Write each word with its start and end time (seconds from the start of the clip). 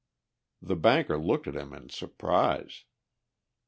The 0.63 0.75
banker 0.75 1.15
looked 1.15 1.45
at 1.47 1.55
him 1.55 1.75
in 1.75 1.89
surprise. 1.89 2.85